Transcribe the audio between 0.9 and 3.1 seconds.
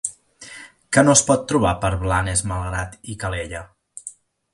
Què no es pot trobar per Blanes, Malgrat